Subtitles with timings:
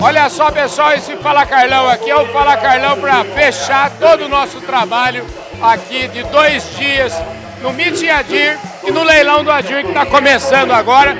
[0.00, 4.28] Olha só, pessoal, esse Fala Carlão aqui é o Fala Carlão para fechar todo o
[4.28, 5.24] nosso trabalho
[5.62, 7.12] aqui de dois dias
[7.62, 11.16] no Meet Adir e no leilão do Adir que está começando agora.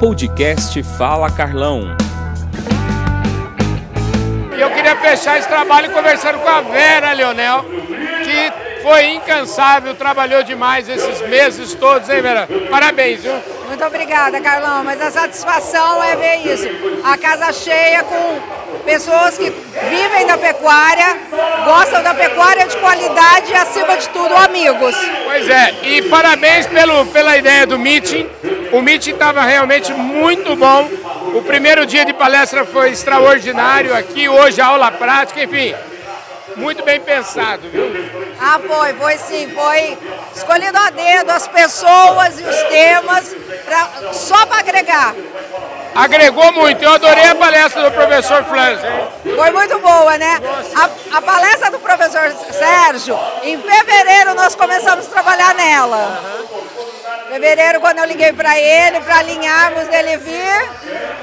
[0.00, 1.96] Podcast Fala Carlão.
[4.56, 7.64] E eu queria fechar esse trabalho conversando com a Vera Leonel,
[8.24, 12.48] que foi incansável, trabalhou demais esses meses todos, hein, Vera?
[12.68, 13.57] Parabéns, viu?
[13.68, 16.68] Muito obrigada, Carlão, mas a satisfação é ver isso.
[17.04, 18.40] A casa cheia com
[18.84, 19.50] pessoas que
[19.90, 21.18] vivem da pecuária,
[21.66, 24.96] gostam da pecuária de qualidade e, acima de tudo, amigos.
[25.24, 28.26] Pois é, e parabéns pelo, pela ideia do meeting.
[28.72, 30.88] O meeting estava realmente muito bom.
[31.34, 35.74] O primeiro dia de palestra foi extraordinário aqui, hoje aula prática, enfim,
[36.56, 37.92] muito bem pensado, viu?
[38.40, 39.98] Ah, foi, foi sim, foi
[40.34, 45.14] escolhido a dedo as pessoas e os temas pra, só para agregar.
[45.94, 48.78] Agregou muito, eu adorei a palestra do professor Flans.
[49.34, 50.40] Foi muito boa, né?
[50.76, 56.22] A, a, palestra do professor Sérgio, em fevereiro nós começamos a trabalhar nela.
[57.28, 60.70] Fevereiro, quando eu liguei para ele, para alinharmos dele vir,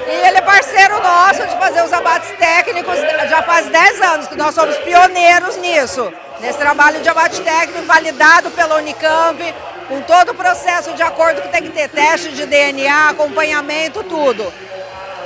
[0.06, 2.98] e ele é parceiro nosso de fazer os abates técnicos,
[3.30, 8.50] já faz 10 anos que nós somos pioneiros nisso, nesse trabalho de abate técnico validado
[8.50, 9.54] pela Unicamp,
[9.88, 14.52] com todo o processo de acordo que tem que ter, teste de DNA, acompanhamento, tudo.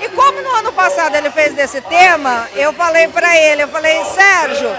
[0.00, 4.02] E como no ano passado ele fez desse tema, eu falei para ele, eu falei,
[4.04, 4.70] Sérgio,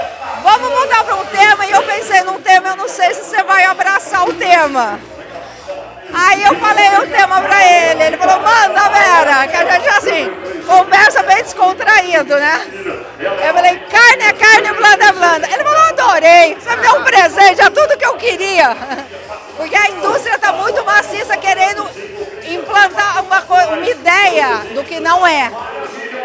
[0.41, 3.43] vamos mudar para um tema, e eu pensei num tema, eu não sei se você
[3.43, 4.99] vai abraçar o tema.
[6.13, 10.31] Aí eu falei o tema pra ele, ele falou, manda Vera, que a gente assim,
[10.65, 12.61] conversa bem descontraído, né?
[13.19, 15.47] Eu falei, carne é carne, blanda é blanda.
[15.47, 18.77] Ele falou, adorei, você me deu um presente, é tudo que eu queria.
[19.57, 21.87] Porque a indústria está muito maciça querendo
[22.45, 25.51] implantar uma, uma ideia do que não é.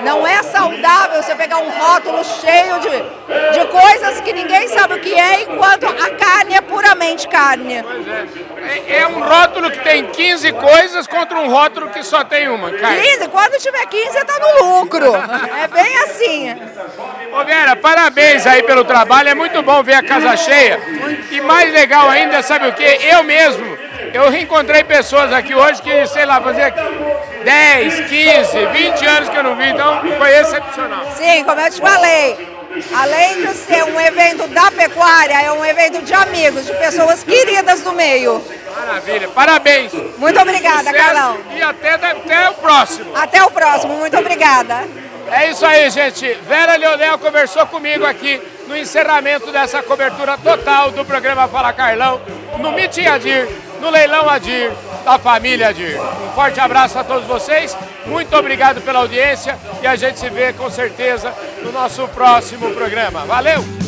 [0.05, 5.01] Não é saudável você pegar um rótulo cheio de, de coisas que ninguém sabe o
[5.01, 6.11] que é, enquanto a é
[7.37, 7.75] carne.
[7.75, 9.01] É.
[9.01, 9.07] é.
[9.07, 12.71] um rótulo que tem 15 coisas contra um rótulo que só tem uma.
[12.71, 13.03] Carne.
[13.03, 13.29] 15?
[13.29, 15.15] Quando tiver 15, você está no lucro.
[15.15, 16.57] É bem assim.
[17.33, 19.29] Ô Vera, parabéns aí pelo trabalho.
[19.29, 20.81] É muito bom ver a casa cheia.
[21.31, 22.83] E mais legal ainda, sabe o que?
[22.83, 23.65] Eu mesmo,
[24.15, 26.75] eu reencontrei pessoas aqui hoje que, sei lá, fazia
[27.45, 31.05] 10, 15, 20 anos que eu não vi, então foi excepcional.
[31.15, 32.49] Sim, como eu te falei,
[32.95, 37.83] além de ser um evento da pecuária, é um evento de amigos, de pessoas queridas
[37.83, 38.43] do meio.
[38.77, 39.93] Maravilha, parabéns.
[40.19, 41.39] Muito obrigada, Sucesso Carlão.
[41.55, 43.17] E até, até o próximo.
[43.17, 44.85] Até o próximo, muito obrigada.
[45.31, 46.35] É isso aí, gente.
[46.47, 52.21] Vera Leonel conversou comigo aqui no encerramento dessa cobertura total do programa Fala Carlão,
[52.59, 53.49] no Mitim Adir,
[53.81, 54.73] no Leilão Adir,
[55.07, 56.01] da família Adir.
[56.01, 60.53] Um forte abraço a todos vocês, muito obrigado pela audiência e a gente se vê
[60.53, 63.25] com certeza no nosso próximo programa.
[63.25, 63.86] Valeu!